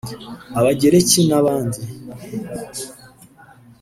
[0.59, 1.81] Abagereki n’abandi